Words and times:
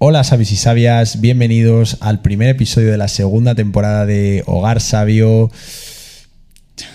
Hola 0.00 0.22
sabios 0.22 0.52
y 0.52 0.56
sabias, 0.56 1.20
bienvenidos 1.20 1.96
al 1.98 2.22
primer 2.22 2.50
episodio 2.50 2.92
de 2.92 2.98
la 2.98 3.08
segunda 3.08 3.56
temporada 3.56 4.06
de 4.06 4.44
Hogar 4.46 4.80
Sabio. 4.80 5.50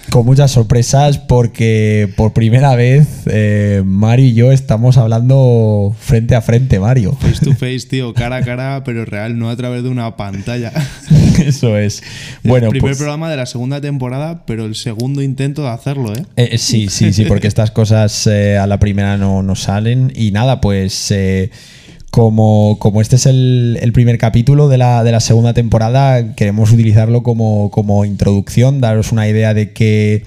Con 0.10 0.26
muchas 0.26 0.52
sorpresas 0.52 1.18
porque 1.18 2.08
por 2.16 2.32
primera 2.32 2.78
vez 2.78 3.06
eh, 3.26 3.82
Mario 3.84 4.28
y 4.28 4.34
yo 4.34 4.54
estamos 4.54 4.96
hablando 4.96 5.94
frente 6.00 6.34
a 6.34 6.42
frente, 6.42 6.80
Mario. 6.80 7.12
Face 7.20 7.44
to 7.44 7.52
face, 7.52 7.82
tío, 7.90 8.14
cara 8.14 8.38
a 8.38 8.42
cara, 8.42 8.84
pero 8.86 9.04
real, 9.04 9.38
no 9.38 9.50
a 9.50 9.58
través 9.58 9.84
de 9.84 9.90
una 9.90 10.16
pantalla. 10.16 10.72
Eso 11.46 11.78
es. 11.78 12.04
Bueno, 12.42 12.68
el 12.68 12.70
primer 12.70 12.92
pues- 12.92 13.00
programa 13.00 13.30
de 13.30 13.36
la 13.36 13.48
segunda 13.48 13.82
temporada, 13.82 14.46
pero 14.46 14.64
el 14.64 14.76
segundo 14.76 15.22
intento 15.22 15.64
de 15.64 15.70
hacerlo, 15.72 16.14
¿eh? 16.14 16.24
eh 16.38 16.58
sí, 16.58 16.88
sí, 16.88 17.12
sí, 17.12 17.26
porque 17.26 17.48
estas 17.50 17.72
cosas 17.72 18.28
eh, 18.28 18.58
a 18.58 18.66
la 18.66 18.80
primera 18.80 19.18
no, 19.18 19.44
no, 19.44 19.56
salen. 19.56 20.14
Y 20.16 20.32
nada, 20.32 20.62
pues 20.62 21.12
como, 22.14 22.78
como 22.78 23.02
este 23.02 23.16
es 23.16 23.26
el, 23.26 23.92
primer 23.92 24.20
capítulo 24.20 24.70
de 24.70 24.78
la, 24.78 25.04
de 25.04 25.12
la, 25.12 25.20
segunda 25.20 25.56
temporada, 25.56 26.36
queremos 26.36 26.72
utilizarlo 26.72 27.24
como, 27.24 27.72
como 27.72 28.06
introducción, 28.06 28.82
daros 28.82 29.12
una 29.12 29.28
idea 29.28 29.56
de 29.56 29.72
qué, 29.74 30.24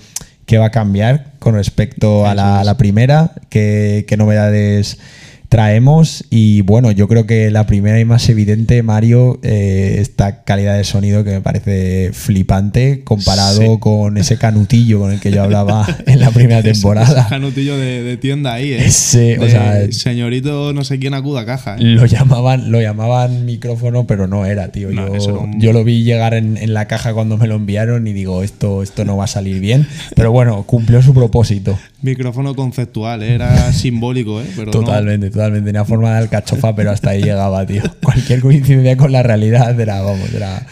qué 0.46 0.58
va 0.58 0.66
a 0.66 0.70
cambiar 0.72 1.26
con 1.38 1.54
respecto 1.54 2.26
a 2.26 2.34
la, 2.34 2.58
a 2.58 2.64
la, 2.64 2.76
primera, 2.76 3.34
qué, 3.50 4.04
qué 4.08 4.16
novedades 4.16 4.98
traemos. 5.48 6.24
Y 6.30 6.62
bueno, 6.62 6.90
yo 6.90 7.08
creo 7.08 7.26
que 7.26 7.50
la 7.50 7.66
primera 7.66 7.98
y 8.00 8.04
más 8.04 8.28
evidente, 8.28 8.82
Mario, 8.82 9.38
eh, 9.42 9.96
esta 10.00 10.44
calidad 10.44 10.76
de 10.76 10.84
sonido 10.84 11.24
que 11.24 11.30
me 11.30 11.40
parece 11.40 12.10
flipante 12.12 13.02
comparado 13.04 13.78
con 13.80 14.16
ese 14.16 14.38
canutillo 14.38 15.00
con 15.00 15.12
el 15.12 15.20
que 15.20 15.30
yo 15.30 15.42
hablaba 15.42 15.86
en 16.06 16.20
la 16.20 16.30
primera 16.30 16.62
temporada. 16.62 17.20
Ese, 17.20 17.28
canutillo 17.28 17.76
de, 17.76 18.16
tienda 18.16 18.54
ahí, 18.54 18.72
¿eh? 18.72 19.38
O 19.40 19.48
sea, 19.48 19.92
señorito 19.92 20.72
no 20.72 20.84
sé 20.84 20.98
quién 20.98 21.14
acuda 21.14 21.42
a 21.42 21.46
caja. 21.46 21.76
¿eh? 21.76 21.82
Lo, 21.82 22.06
llamaban, 22.06 22.70
lo 22.70 22.80
llamaban 22.80 23.44
micrófono, 23.44 24.06
pero 24.06 24.26
no 24.26 24.46
era, 24.46 24.72
tío. 24.72 24.90
yo, 24.90 25.46
yo, 25.58 25.72
lo 25.72 25.84
vi 25.84 26.02
llegar 26.02 26.34
en, 26.34 26.56
en, 26.56 26.74
la 26.74 26.88
caja 26.88 27.12
cuando 27.12 27.36
me 27.36 27.46
lo 27.46 27.56
enviaron 27.56 28.06
y 28.06 28.12
digo, 28.12 28.42
esto, 28.42 28.82
esto 28.82 29.04
no 29.04 29.16
va 29.16 29.24
a 29.24 29.28
salir 29.28 29.60
bien. 29.60 29.86
Pero 30.14 30.32
bueno, 30.32 30.62
cumplió 30.64 31.02
su 31.02 31.14
propósito. 31.14 31.78
Micrófono 32.02 32.54
conceptual, 32.54 33.22
¿eh? 33.22 33.34
era 33.34 33.72
simbólico, 33.72 34.40
¿eh? 34.40 34.46
Pero 34.54 34.70
totalmente, 34.70 35.30
totalmente. 35.36 35.66
Tenía 35.66 35.84
forma 35.84 36.12
de 36.12 36.18
alcachofa, 36.18 36.74
pero 36.74 36.90
hasta 36.90 37.10
ahí 37.10 37.22
llegaba, 37.22 37.66
tío. 37.66 37.82
Cualquier 38.02 38.40
coincidencia 38.40 38.96
con 38.96 39.12
la 39.12 39.22
realidad 39.22 39.78
era, 39.78 40.00
vamos, 40.00 40.32
era, 40.32 40.66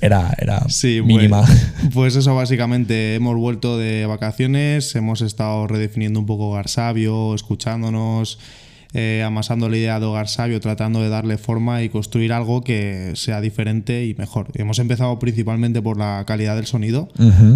era, 0.00 0.34
era 0.38 0.66
mínima. 1.04 1.42
Pues, 1.42 1.90
pues, 1.94 2.16
eso, 2.16 2.34
básicamente. 2.34 3.14
Hemos 3.14 3.36
vuelto 3.36 3.78
de 3.78 4.06
vacaciones, 4.06 4.94
hemos 4.96 5.20
estado 5.20 5.66
redefiniendo 5.66 6.18
un 6.18 6.26
poco 6.26 6.52
Garsabio, 6.52 7.34
escuchándonos 7.34 8.38
eh, 8.94 9.22
amasando 9.24 9.68
la 9.68 9.76
idea 9.76 10.00
de 10.00 10.06
Hogar 10.06 10.28
Sabio, 10.28 10.60
tratando 10.60 11.02
de 11.02 11.10
darle 11.10 11.36
forma 11.36 11.82
y 11.82 11.90
construir 11.90 12.32
algo 12.32 12.62
que 12.62 13.12
sea 13.14 13.40
diferente 13.40 14.06
y 14.06 14.14
mejor. 14.14 14.48
Hemos 14.54 14.78
empezado 14.78 15.18
principalmente 15.18 15.82
por 15.82 15.98
la 15.98 16.24
calidad 16.26 16.56
del 16.56 16.66
sonido, 16.66 17.08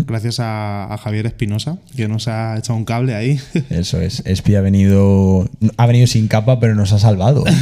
gracias 0.06 0.38
a, 0.40 0.98
Javier 1.02 1.26
Espinosa, 1.26 1.78
que 1.96 2.06
nos 2.06 2.28
ha 2.28 2.56
echado 2.58 2.76
un 2.76 2.84
cable 2.84 3.14
ahí. 3.14 3.40
Eso 3.70 4.00
es, 4.00 4.22
Espi 4.26 4.56
ha 4.56 4.60
venido, 4.60 5.48
ha 5.76 5.86
venido 5.86 6.06
sin 6.06 6.28
capa, 6.28 6.60
pero 6.60 6.74
nos 6.74 6.92
ha 6.92 6.98
salvado. 6.98 7.44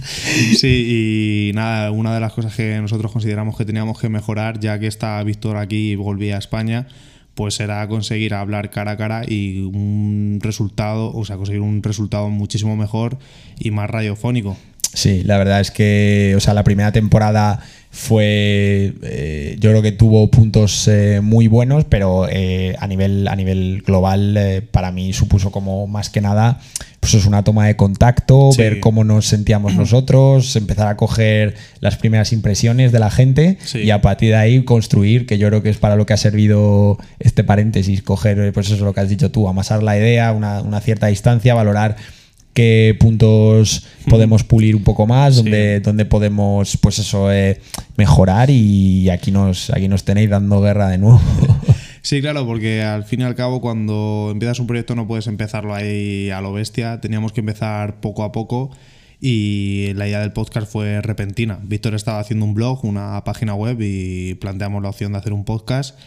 sí, 0.56 1.50
y 1.50 1.52
nada, 1.54 1.90
una 1.90 2.14
de 2.14 2.20
las 2.20 2.32
cosas 2.32 2.54
que 2.54 2.80
nosotros 2.80 3.12
consideramos 3.12 3.56
que 3.56 3.64
teníamos 3.64 3.98
que 3.98 4.08
mejorar, 4.08 4.60
ya 4.60 4.78
que 4.78 4.86
está 4.86 5.22
Víctor 5.22 5.56
aquí 5.56 5.92
y 5.92 5.96
volvía 5.96 6.36
a 6.36 6.38
España, 6.38 6.86
pues 7.34 7.54
será 7.54 7.86
conseguir 7.88 8.34
hablar 8.34 8.70
cara 8.70 8.92
a 8.92 8.96
cara 8.96 9.22
y 9.26 9.60
un 9.60 10.38
resultado, 10.42 11.12
o 11.14 11.24
sea, 11.24 11.36
conseguir 11.36 11.62
un 11.62 11.82
resultado 11.82 12.28
muchísimo 12.28 12.76
mejor 12.76 13.18
y 13.58 13.70
más 13.70 13.88
radiofónico. 13.88 14.56
Sí, 14.92 15.22
la 15.24 15.38
verdad 15.38 15.60
es 15.60 15.70
que, 15.70 16.34
o 16.36 16.40
sea, 16.40 16.54
la 16.54 16.64
primera 16.64 16.90
temporada 16.90 17.60
fue, 17.92 18.92
eh, 19.02 19.56
yo 19.58 19.70
creo 19.70 19.82
que 19.82 19.90
tuvo 19.92 20.30
puntos 20.30 20.86
eh, 20.88 21.20
muy 21.22 21.48
buenos, 21.48 21.84
pero 21.84 22.28
eh, 22.28 22.76
a, 22.78 22.86
nivel, 22.86 23.26
a 23.26 23.34
nivel 23.34 23.82
global 23.84 24.64
para 24.70 24.92
mí 24.92 25.12
supuso 25.12 25.50
como 25.50 25.88
más 25.88 26.08
que 26.08 26.20
nada, 26.20 26.60
pues 27.00 27.14
es 27.14 27.26
una 27.26 27.42
toma 27.42 27.66
de 27.66 27.76
contacto, 27.76 28.50
ver 28.56 28.78
cómo 28.78 29.02
nos 29.02 29.26
sentíamos 29.26 29.74
nosotros, 29.74 30.54
empezar 30.54 30.86
a 30.86 30.96
coger 30.96 31.54
las 31.80 31.96
primeras 31.96 32.32
impresiones 32.32 32.92
de 32.92 32.98
la 33.00 33.10
gente 33.10 33.58
y 33.74 33.90
a 33.90 34.00
partir 34.00 34.30
de 34.30 34.36
ahí 34.36 34.64
construir, 34.64 35.26
que 35.26 35.38
yo 35.38 35.48
creo 35.48 35.62
que 35.62 35.70
es 35.70 35.78
para 35.78 35.96
lo 35.96 36.06
que 36.06 36.12
ha 36.12 36.18
servido 36.18 36.98
este 37.18 37.42
paréntesis, 37.42 38.02
coger, 38.02 38.52
pues 38.52 38.66
eso 38.66 38.76
es 38.76 38.82
lo 38.82 38.92
que 38.92 39.00
has 39.00 39.08
dicho 39.08 39.30
tú, 39.30 39.48
amasar 39.48 39.82
la 39.82 39.96
idea, 39.96 40.32
una, 40.32 40.62
una 40.62 40.80
cierta 40.80 41.08
distancia, 41.08 41.54
valorar 41.54 41.96
qué 42.54 42.96
puntos 42.98 43.86
podemos 44.08 44.44
pulir 44.44 44.76
un 44.76 44.82
poco 44.82 45.06
más, 45.06 45.36
donde, 45.36 45.80
donde 45.80 46.04
podemos, 46.04 46.76
pues 46.78 46.98
eso, 46.98 47.32
eh, 47.32 47.60
mejorar 47.96 48.50
y 48.50 49.08
aquí 49.10 49.30
nos, 49.30 49.70
aquí 49.70 49.88
nos 49.88 50.04
tenéis 50.04 50.30
dando 50.30 50.60
guerra 50.60 50.88
de 50.88 50.98
nuevo. 50.98 51.20
Sí, 52.02 52.22
claro, 52.22 52.46
porque 52.46 52.82
al 52.82 53.04
fin 53.04 53.20
y 53.20 53.24
al 53.24 53.34
cabo 53.34 53.60
cuando 53.60 54.30
empiezas 54.32 54.58
un 54.58 54.66
proyecto 54.66 54.94
no 54.94 55.06
puedes 55.06 55.26
empezarlo 55.26 55.74
ahí 55.74 56.30
a 56.30 56.40
lo 56.40 56.50
bestia, 56.50 56.98
teníamos 57.00 57.32
que 57.32 57.40
empezar 57.40 58.00
poco 58.00 58.24
a 58.24 58.32
poco 58.32 58.70
y 59.20 59.92
la 59.94 60.08
idea 60.08 60.20
del 60.20 60.32
podcast 60.32 60.70
fue 60.70 61.02
repentina. 61.02 61.60
Víctor 61.62 61.94
estaba 61.94 62.18
haciendo 62.18 62.46
un 62.46 62.54
blog, 62.54 62.86
una 62.86 63.22
página 63.24 63.54
web 63.54 63.76
y 63.80 64.34
planteamos 64.36 64.82
la 64.82 64.88
opción 64.88 65.12
de 65.12 65.18
hacer 65.18 65.34
un 65.34 65.44
podcast 65.44 65.98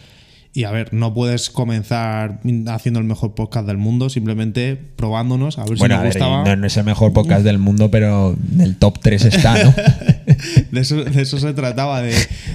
y 0.56 0.62
a 0.62 0.70
ver, 0.70 0.94
no 0.94 1.12
puedes 1.12 1.50
comenzar 1.50 2.38
haciendo 2.68 3.00
el 3.00 3.06
mejor 3.06 3.34
podcast 3.34 3.66
del 3.66 3.76
mundo, 3.76 4.08
simplemente 4.08 4.76
probándonos, 4.76 5.58
a 5.58 5.64
ver 5.64 5.76
si 5.76 5.88
nos 5.88 6.04
gustaba. 6.04 6.54
No, 6.54 6.66
es 6.66 6.76
el 6.76 6.84
mejor 6.84 7.12
podcast 7.12 7.42
del 7.42 7.58
mundo, 7.58 7.90
pero 7.90 8.36
en 8.52 8.60
el 8.60 8.76
top 8.76 9.00
3 9.00 9.24
está, 9.24 9.64
¿no? 9.64 9.74
de, 10.70 10.80
eso, 10.80 11.38
se 11.40 11.54
trataba, 11.54 12.02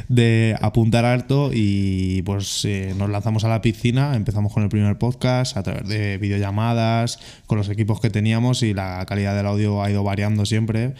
de, 0.08 0.56
apuntar 0.62 1.04
harto 1.04 1.52
y 1.54 2.22
pues 2.22 2.64
eh, 2.64 2.94
nos 2.98 3.10
lanzamos 3.10 3.44
a 3.44 3.50
la 3.50 3.62
piscina, 3.62 4.16
empezamos 4.16 4.54
con 4.54 4.64
el 4.64 4.70
primer 4.70 4.98
podcast 4.98 5.58
a 5.58 5.64
través 5.64 5.86
de 5.90 6.18
videollamadas, 6.20 7.20
con 7.48 7.58
los 7.58 7.68
equipos 7.68 8.00
que 8.00 8.10
teníamos 8.10 8.64
y 8.64 8.74
la 8.74 9.06
calidad 9.08 9.36
del 9.36 9.46
audio 9.46 9.84
ha 9.84 9.92
ido 9.92 10.06
variando 10.06 10.46
siempre 10.46 10.94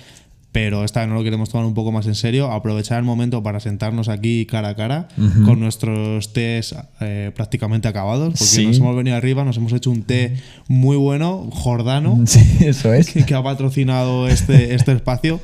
pero 0.52 0.84
esta 0.84 1.02
vez 1.02 1.10
no 1.10 1.16
lo 1.16 1.24
queremos 1.24 1.50
tomar 1.50 1.66
un 1.68 1.74
poco 1.74 1.92
más 1.92 2.08
en 2.08 2.16
serio, 2.16 2.52
aprovechar 2.52 2.98
el 2.98 3.06
momento 3.06 3.44
para 3.44 3.60
sentarnos 3.60 4.10
aquí 4.10 4.46
cara 4.46 4.70
a 4.70 4.76
cara 4.76 5.08
con 5.46 5.60
nuestros 5.60 6.34
tés 6.34 6.76
eh, 7.02 7.32
prácticamente 7.36 7.88
acabados, 7.88 8.34
porque 8.38 8.66
nos 8.66 8.78
hemos 8.78 8.96
venido 8.96 9.16
arriba, 9.16 9.44
nos 9.44 9.58
hemos 9.58 9.74
hecho 9.74 9.92
un 9.92 10.04
té 10.04 10.36
muy 10.68 10.98
bueno, 10.98 11.50
Jordano, 11.52 12.20
sí, 12.26 12.42
eso 12.62 12.94
es. 12.94 13.12
que 13.12 13.34
ha 13.36 13.44
patrocinado 13.44 14.28
este, 14.28 14.74
este 14.74 14.94
espacio 14.94 15.40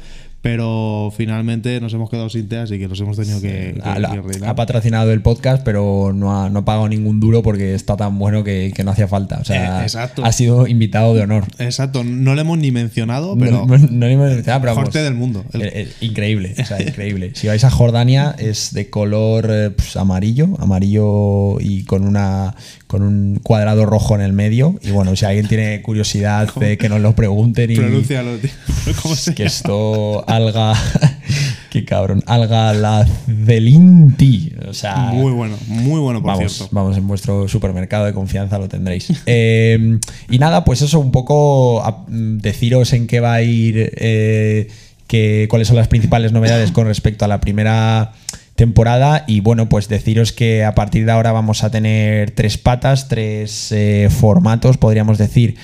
pero 0.46 1.12
finalmente 1.18 1.82
nos 1.82 1.92
hemos 1.96 2.08
quedado 2.08 2.30
sin 2.30 2.48
té, 2.48 2.60
así 2.60 2.78
que 2.78 2.88
nos 2.88 3.00
hemos 3.00 3.18
tenido 3.18 3.42
que, 3.42 3.82
ha, 3.84 4.56
patrocinado 4.56 5.12
el 5.12 5.24
podcast, 5.24 5.64
pero 5.64 6.12
no 6.14 6.40
ha, 6.40 6.52
no 6.52 6.64
pagado 6.64 6.88
ningún 6.88 7.20
duro 7.20 7.42
porque 7.42 7.74
está 7.74 7.98
tan 7.98 8.20
bueno 8.20 8.44
que, 8.44 8.72
no 8.86 8.92
hacía 8.92 9.08
falta. 9.08 9.40
O 9.40 9.44
sea, 9.44 9.84
eh, 9.84 10.10
ha 10.22 10.32
sido 10.32 10.68
invitado 10.68 11.16
de 11.16 11.24
honor. 11.24 11.46
Exacto, 11.58 12.04
no 12.04 12.36
le 12.36 12.42
hemos 12.42 12.60
ni 12.60 12.72
mencionado, 12.72 13.36
pero. 13.36 13.66
No, 13.66 13.76
le 14.06 14.14
hemos 14.14 14.28
mencionado, 14.28 14.62
pero 14.62 14.76
vamos, 14.76 14.94
del 14.94 15.16
mundo. 15.16 15.44
Eh, 15.54 15.72
eh, 15.74 15.92
increíble, 16.02 16.54
o 16.60 16.64
sea, 16.64 16.80
increíble. 16.88 17.32
Si 17.34 17.48
vais 17.48 17.64
a 17.64 17.72
Jordania, 17.72 18.36
es 18.38 18.72
de 18.72 18.92
color 18.92 19.74
pues, 19.76 19.96
amarillo, 19.96 20.50
amarillo 20.60 21.60
y 21.60 21.86
con 21.86 22.06
una 22.08 22.54
con 22.96 23.04
un 23.04 23.42
cuadrado 23.44 23.86
rojo 23.86 24.16
en 24.16 24.22
el 24.22 24.32
medio. 24.32 24.80
Y 24.82 24.92
bueno, 24.92 25.18
si 25.18 25.26
alguien 25.26 25.50
tiene 25.50 25.82
curiosidad 25.82 26.54
de 26.56 26.78
que 26.78 26.88
nos 26.88 27.02
lo 27.02 27.14
pregunten 27.14 27.70
y. 27.70 27.76
Pronúncialo, 27.76 28.38
tío. 28.38 28.50
¿Cómo 29.02 29.18
se 29.18 29.36
Que 29.36 29.44
esto 29.44 30.24
alga. 30.30 30.74
Qué 31.72 31.84
cabrón. 31.84 32.24
Alga 32.26 32.74
lacelinti. 32.74 34.54
O 34.70 34.74
sea. 34.74 34.96
Muy 34.96 35.34
bueno, 35.34 35.58
muy 35.68 36.00
bueno, 36.00 36.22
por 36.22 36.32
vamos, 36.32 36.54
cierto. 36.54 36.74
Vamos, 36.74 36.96
en 36.96 37.06
vuestro 37.06 37.50
supermercado 37.50 38.06
de 38.06 38.14
confianza 38.14 38.58
lo 38.58 38.70
tendréis. 38.70 39.12
Eh, 39.26 40.00
y 40.30 40.40
nada, 40.40 40.64
pues 40.64 40.82
eso, 40.82 41.00
un 41.00 41.12
poco 41.12 41.84
deciros 42.08 42.94
en 42.94 43.08
qué 43.08 43.20
va 43.20 43.34
a 43.34 43.42
ir. 43.42 43.92
Eh, 43.98 44.70
que, 45.08 45.48
cuáles 45.50 45.68
son 45.68 45.76
las 45.76 45.90
principales 45.90 46.32
novedades 46.32 46.72
con 46.72 46.88
respecto 46.88 47.26
a 47.26 47.28
la 47.28 47.42
primera 47.42 48.14
temporada 48.56 49.26
y 49.28 49.42
bueno 49.42 49.68
pues 49.68 49.88
deciros 49.90 50.32
que 50.32 50.64
a 50.64 50.76
partir 50.76 51.06
de 51.06 51.12
ahora 51.12 51.32
vamos 51.32 51.64
a 51.64 51.72
tener 51.72 52.32
tres 52.32 52.58
patas 52.58 53.10
tres 53.10 53.72
eh, 53.74 54.10
formatos 54.10 54.78
podríamos 54.78 55.18
decir 55.18 55.58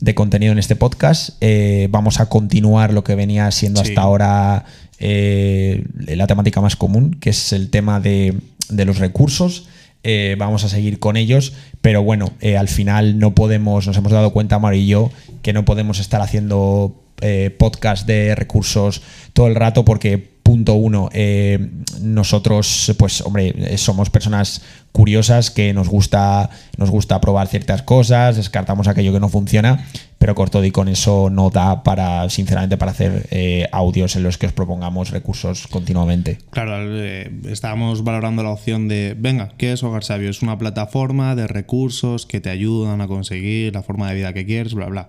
de 0.00 0.14
contenido 0.14 0.52
en 0.52 0.58
este 0.58 0.76
podcast. 0.76 1.30
Eh, 1.40 1.88
vamos 1.90 2.20
a 2.20 2.26
continuar 2.26 2.92
lo 2.92 3.04
que 3.04 3.14
venía 3.14 3.50
siendo 3.50 3.80
hasta 3.80 4.00
ahora 4.00 4.66
eh, 4.98 5.84
la 6.06 6.26
temática 6.26 6.60
más 6.60 6.76
común, 6.76 7.16
que 7.20 7.30
es 7.30 7.52
el 7.52 7.70
tema 7.70 8.00
de, 8.00 8.36
los 8.68 8.98
recursos. 8.98 9.66
Eh, 10.02 10.36
vamos 10.38 10.64
a 10.64 10.68
seguir 10.68 10.98
con 10.98 11.16
ellos, 11.16 11.54
pero 11.80 12.02
bueno, 12.02 12.32
al 12.58 12.68
final 12.68 13.18
no 13.18 13.34
podemos, 13.34 13.86
nos 13.86 13.96
hemos 13.96 14.12
dado 14.12 14.32
cuenta, 14.34 14.58
Mario 14.58 14.82
y 14.82 14.86
yo, 14.86 15.10
que 15.40 15.54
no 15.54 15.64
podemos 15.64 15.98
estar 15.98 16.20
haciendo 16.20 17.00
podcast 17.58 18.06
de 18.06 18.34
recursos 18.34 19.00
todo 19.32 19.46
el 19.46 19.54
rato 19.54 19.86
porque 19.86 20.33
Punto 20.44 20.74
uno, 20.74 21.08
eh, 21.12 21.58
nosotros, 22.00 22.94
pues, 22.98 23.22
hombre, 23.22 23.76
somos 23.78 24.10
personas 24.10 24.62
curiosas 24.92 25.50
que 25.50 25.72
nos 25.72 25.88
gusta, 25.88 26.50
nos 26.76 26.90
gusta 26.90 27.20
probar 27.20 27.48
ciertas 27.48 27.82
cosas, 27.82 28.36
descartamos 28.36 28.86
aquello 28.86 29.12
que 29.12 29.18
no 29.18 29.28
funciona, 29.28 29.84
pero 30.18 30.36
corto 30.36 30.62
y 30.62 30.70
con 30.70 30.88
eso 30.88 31.30
no 31.30 31.50
da 31.50 31.82
para, 31.82 32.28
sinceramente, 32.30 32.76
para 32.76 32.92
hacer 32.92 33.26
eh, 33.30 33.66
audios 33.72 34.14
en 34.16 34.22
los 34.22 34.38
que 34.38 34.46
os 34.46 34.52
propongamos 34.52 35.10
recursos 35.10 35.66
continuamente. 35.66 36.38
Claro, 36.50 36.76
eh, 36.78 37.32
estábamos 37.48 38.04
valorando 38.04 38.42
la 38.42 38.50
opción 38.50 38.86
de, 38.86 39.16
venga, 39.18 39.50
¿qué 39.58 39.72
es 39.72 39.82
Hogar 39.82 40.04
Sabio? 40.04 40.30
Es 40.30 40.42
una 40.42 40.58
plataforma 40.58 41.34
de 41.34 41.46
recursos 41.48 42.26
que 42.26 42.40
te 42.40 42.50
ayudan 42.50 43.00
a 43.00 43.08
conseguir 43.08 43.74
la 43.74 43.82
forma 43.82 44.08
de 44.10 44.14
vida 44.14 44.32
que 44.32 44.46
quieres, 44.46 44.74
bla, 44.74 44.86
bla. 44.86 45.08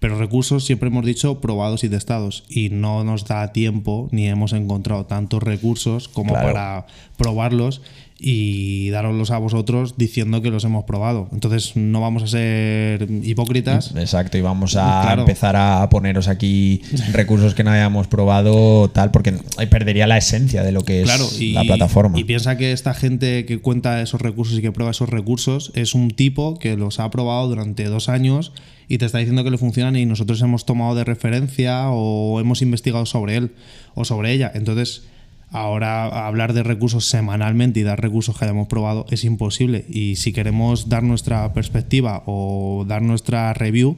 Pero 0.00 0.18
recursos 0.18 0.64
siempre 0.64 0.88
hemos 0.88 1.04
dicho 1.04 1.40
probados 1.40 1.82
y 1.84 1.88
testados 1.88 2.44
y 2.48 2.70
no 2.70 3.02
nos 3.04 3.24
da 3.24 3.52
tiempo 3.52 4.08
ni 4.12 4.28
hemos 4.28 4.52
encontrado 4.52 5.06
tantos 5.06 5.42
recursos 5.42 6.08
como 6.08 6.34
para 6.34 6.86
probarlos 7.16 7.82
y 8.20 8.90
daroslos 8.90 9.30
a 9.30 9.38
vosotros 9.38 9.94
diciendo 9.96 10.42
que 10.42 10.50
los 10.50 10.64
hemos 10.64 10.84
probado. 10.84 11.28
Entonces 11.32 11.76
no 11.76 12.00
vamos 12.00 12.24
a 12.24 12.26
ser 12.26 13.06
hipócritas. 13.22 13.94
Exacto, 13.96 14.36
y 14.36 14.40
vamos 14.40 14.76
a 14.76 15.14
empezar 15.14 15.54
a 15.56 15.88
poneros 15.88 16.26
aquí 16.26 16.82
recursos 17.12 17.54
que 17.54 17.62
no 17.62 17.70
hayamos 17.70 18.08
probado 18.08 18.90
tal, 18.90 19.12
porque 19.12 19.34
perdería 19.70 20.06
la 20.06 20.18
esencia 20.18 20.64
de 20.64 20.72
lo 20.72 20.82
que 20.82 21.02
es 21.02 21.52
la 21.52 21.62
plataforma. 21.62 22.18
Y 22.18 22.24
piensa 22.24 22.56
que 22.56 22.72
esta 22.72 22.92
gente 22.92 23.44
que 23.46 23.60
cuenta 23.60 24.02
esos 24.02 24.20
recursos 24.20 24.58
y 24.58 24.62
que 24.62 24.72
prueba 24.72 24.90
esos 24.90 25.08
recursos 25.08 25.70
es 25.74 25.94
un 25.94 26.10
tipo 26.10 26.58
que 26.58 26.76
los 26.76 26.98
ha 26.98 27.10
probado 27.10 27.48
durante 27.48 27.84
dos 27.84 28.08
años 28.08 28.52
y 28.88 28.98
te 28.98 29.04
está 29.04 29.18
diciendo 29.18 29.44
que 29.44 29.50
le 29.50 29.58
funcionan 29.58 29.94
y 29.96 30.06
nosotros 30.06 30.40
hemos 30.42 30.64
tomado 30.64 30.94
de 30.94 31.04
referencia 31.04 31.90
o 31.90 32.40
hemos 32.40 32.62
investigado 32.62 33.06
sobre 33.06 33.36
él 33.36 33.52
o 33.94 34.04
sobre 34.04 34.32
ella. 34.32 34.50
Entonces, 34.54 35.02
ahora 35.50 36.26
hablar 36.26 36.52
de 36.52 36.62
recursos 36.62 37.06
semanalmente 37.06 37.80
y 37.80 37.82
dar 37.82 38.00
recursos 38.00 38.36
que 38.38 38.44
hayamos 38.44 38.68
probado 38.68 39.06
es 39.10 39.24
imposible. 39.24 39.84
Y 39.88 40.16
si 40.16 40.32
queremos 40.32 40.88
dar 40.88 41.02
nuestra 41.02 41.52
perspectiva 41.52 42.22
o 42.26 42.84
dar 42.86 43.02
nuestra 43.02 43.54
review, 43.54 43.96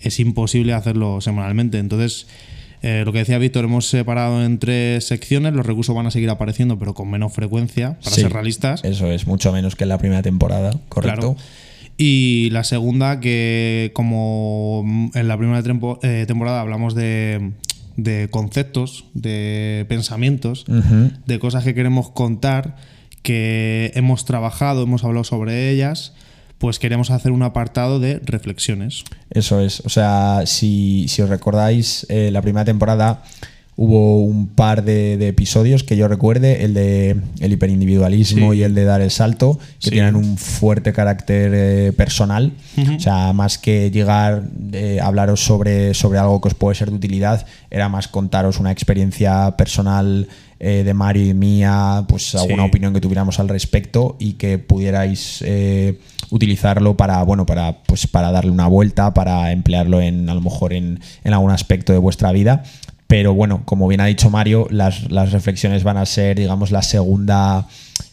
es 0.00 0.18
imposible 0.20 0.72
hacerlo 0.72 1.20
semanalmente. 1.20 1.78
Entonces, 1.78 2.26
eh, 2.82 3.02
lo 3.04 3.12
que 3.12 3.18
decía 3.18 3.38
Víctor, 3.38 3.64
hemos 3.64 3.86
separado 3.86 4.44
en 4.44 4.58
tres 4.58 5.06
secciones, 5.06 5.52
los 5.52 5.66
recursos 5.66 5.94
van 5.94 6.06
a 6.06 6.10
seguir 6.10 6.30
apareciendo, 6.30 6.78
pero 6.78 6.94
con 6.94 7.10
menos 7.10 7.32
frecuencia, 7.32 7.98
para 8.02 8.16
ser 8.16 8.32
realistas. 8.32 8.82
Eso 8.84 9.10
es, 9.10 9.26
mucho 9.26 9.52
menos 9.52 9.76
que 9.76 9.84
en 9.84 9.90
la 9.90 9.98
primera 9.98 10.22
temporada, 10.22 10.72
correcto. 10.88 11.36
Y 11.98 12.48
la 12.52 12.64
segunda, 12.64 13.20
que 13.20 13.90
como 13.92 15.10
en 15.14 15.28
la 15.28 15.36
primera 15.36 15.62
eh, 16.02 16.24
temporada 16.26 16.62
hablamos 16.62 16.94
de, 16.94 17.52
conceptos, 18.30 19.04
de 19.14 19.86
pensamientos, 19.88 20.64
de 21.26 21.38
cosas 21.38 21.64
que 21.64 21.74
queremos 21.74 22.10
contar, 22.10 22.76
que 23.22 23.92
hemos 23.94 24.24
trabajado, 24.24 24.82
hemos 24.82 25.04
hablado 25.04 25.24
sobre 25.24 25.70
ellas, 25.70 26.14
pues 26.58 26.78
queremos 26.78 27.10
hacer 27.10 27.32
un 27.32 27.42
apartado 27.42 28.00
de 28.00 28.20
reflexiones. 28.22 29.04
Eso 29.30 29.60
es, 29.60 29.80
o 29.80 29.88
sea, 29.88 30.42
si, 30.44 31.06
os 31.22 31.28
recordáis, 31.28 32.06
eh, 32.10 32.30
la 32.30 32.42
primera 32.42 32.64
temporada 32.66 33.22
hubo 33.82 34.22
un 34.22 34.46
par 34.46 34.84
de, 34.84 35.26
episodios 35.26 35.84
que 35.84 35.96
yo 35.96 36.06
recuerde, 36.06 36.64
el 36.64 36.74
de 36.74 37.16
el 37.40 37.52
hiperindividualismo 37.52 38.52
y 38.52 38.62
el 38.62 38.74
de 38.74 38.84
dar 38.84 39.00
el 39.00 39.10
salto, 39.10 39.58
que 39.80 39.90
tienen 39.90 40.16
un 40.16 40.36
fuerte 40.36 40.92
carácter 40.92 41.52
eh, 41.54 41.92
personal. 41.96 42.52
O 42.94 43.00
sea, 43.00 43.32
más 43.32 43.56
que 43.56 43.90
llegar 43.90 44.42
a 45.00 45.06
hablaros 45.06 45.42
sobre, 45.42 45.94
sobre 45.94 46.18
algo 46.18 46.42
que 46.42 46.48
os 46.48 46.54
puede 46.54 46.74
ser 46.74 46.90
de 46.90 46.96
utilidad, 46.96 47.46
era 47.70 47.88
más 47.88 48.06
contaros 48.06 48.60
una 48.60 48.70
experiencia 48.70 49.56
personal 49.56 50.28
eh, 50.62 50.82
de 50.84 50.92
Mario 50.92 51.24
y 51.24 51.32
mía, 51.32 52.04
pues 52.06 52.34
alguna 52.34 52.66
opinión 52.66 52.92
que 52.92 53.00
tuviéramos 53.00 53.40
al 53.40 53.48
respecto 53.48 54.16
y 54.18 54.34
que 54.34 54.58
pudierais 54.58 55.42
eh, 55.46 55.98
utilizarlo 56.28 56.98
para, 56.98 57.22
bueno, 57.22 57.46
para, 57.46 57.82
pues, 57.84 58.06
para 58.06 58.30
darle 58.30 58.50
una 58.50 58.66
vuelta, 58.66 59.14
para 59.14 59.52
emplearlo 59.52 60.02
en, 60.02 60.28
a 60.28 60.34
lo 60.34 60.42
mejor 60.42 60.74
en, 60.74 61.00
en 61.24 61.32
algún 61.32 61.50
aspecto 61.50 61.94
de 61.94 61.98
vuestra 61.98 62.30
vida. 62.32 62.62
Pero 63.10 63.34
bueno, 63.34 63.62
como 63.64 63.88
bien 63.88 64.00
ha 64.00 64.06
dicho 64.06 64.30
Mario, 64.30 64.68
las, 64.70 65.10
reflexiones 65.32 65.82
van 65.82 65.96
a 65.96 66.06
ser, 66.06 66.38
digamos, 66.38 66.70
la 66.70 66.80
segunda, 66.80 67.66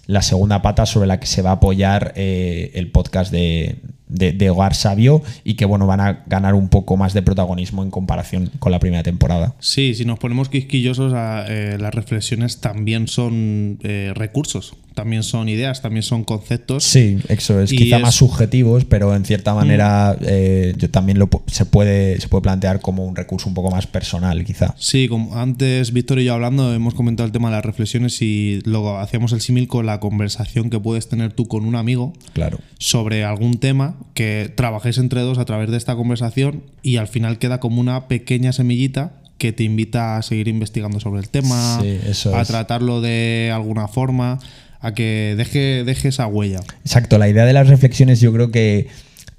la 0.08 0.24
segunda 0.24 0.64
pata 0.64 0.88
sobre 0.88 1.06
la 1.06 1.20
que 1.20 1.28
se 1.28 1.44
va 1.44 1.52
a 1.52 1.54
apoyar 1.54 2.14
eh, 2.16 2.72
el 2.74 2.90
podcast 2.90 3.32
de, 3.32 3.76
de, 4.08 4.50
Hogar 4.50 4.74
Sabio 4.74 5.22
y 5.44 5.54
que 5.54 5.66
bueno, 5.66 5.86
van 5.86 6.00
a 6.00 6.24
ganar 6.26 6.56
un 6.56 6.70
poco 6.70 6.98
más 6.98 7.14
de 7.14 7.22
protagonismo 7.22 7.84
en 7.84 7.92
comparación 7.92 8.50
con 8.58 8.72
la 8.72 8.80
primera 8.80 9.04
temporada. 9.04 9.54
Sí, 9.60 9.94
si 9.94 10.04
nos 10.04 10.18
ponemos 10.18 10.50
quisquillosos, 10.50 11.14
eh, 11.16 11.78
las 11.80 11.94
reflexiones 11.94 12.60
también 12.60 13.08
son 13.08 13.78
eh, 13.84 14.14
recursos, 14.16 14.74
también 14.98 15.22
son 15.22 15.48
ideas, 15.48 15.84
también 15.84 16.02
son 16.02 16.24
conceptos. 16.24 16.84
Sí, 16.84 17.20
eso 17.28 17.62
es, 17.62 17.70
quizá 17.70 18.00
más 18.00 18.16
subjetivos, 18.16 18.84
pero 18.84 19.16
en 19.16 19.26
cierta 19.26 19.54
manera 19.54 20.18
mm. 20.20 20.26
eh, 20.28 20.74
yo 20.76 20.90
también 20.90 21.20
lo, 21.20 21.30
se, 21.46 21.66
puede, 21.66 22.20
se 22.20 22.28
puede 22.28 22.42
plantear 22.42 22.82
como 22.82 23.06
un 23.06 23.16
recurso 23.16 23.48
un 23.48 23.54
poco 23.54 23.70
más 23.70 23.86
personal, 23.86 24.44
quizá. 24.44 24.74
Sí, 24.80 25.08
como 25.08 25.38
antes 25.38 25.94
Víctor 25.94 26.18
y 26.20 26.26
yo 26.26 26.34
hablando, 26.34 26.74
hemos 26.74 26.96
comentado 26.96 27.28
el 27.28 27.32
tema 27.32 27.50
de 27.50 27.58
las 27.58 27.66
reflexiones 27.66 28.20
y 28.24 28.60
luego 28.66 28.98
hacíamos 28.98 29.34
el 29.34 29.42
símil 29.42 29.68
con 29.68 29.86
la 29.86 30.00
conversación 30.00 30.72
que 30.72 30.80
puedes 30.80 31.08
tener 31.08 31.32
tú 31.32 31.48
con 31.48 31.64
un 31.66 31.76
amigo 31.76 32.14
claro. 32.34 32.58
sobre 32.80 33.24
algún 33.24 33.60
tema 33.60 33.98
que 34.16 34.52
trabajéis 34.56 34.98
entre 34.98 35.22
dos 35.22 35.38
a 35.38 35.46
través 35.46 35.70
de 35.70 35.78
esta 35.78 35.96
conversación 35.96 36.64
y 36.82 36.98
al 36.98 37.08
final 37.08 37.38
queda 37.38 37.60
como 37.60 37.82
una 37.82 38.08
pequeña 38.08 38.52
semillita 38.52 39.12
que 39.38 39.54
te 39.54 39.64
invita 39.64 40.18
a 40.18 40.22
seguir 40.24 40.48
investigando 40.48 41.00
sobre 41.00 41.22
el 41.22 41.30
tema, 41.30 41.80
a 41.80 42.46
tratarlo 42.46 43.02
de 43.02 43.52
alguna 43.54 43.88
forma, 43.88 44.40
a 44.80 44.94
que 44.94 45.36
deje, 45.38 45.84
deje 45.84 46.10
esa 46.10 46.28
huella. 46.28 46.60
Exacto, 46.84 47.18
la 47.18 47.30
idea 47.30 47.46
de 47.46 47.54
las 47.54 47.68
reflexiones 47.68 48.20
yo 48.22 48.32
creo 48.34 48.52
que 48.52 48.88